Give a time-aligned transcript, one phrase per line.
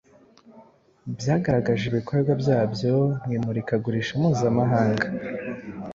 [1.15, 5.05] byagaragaje ibikorwa byabyo mu imurikagurisha mpuzamahanga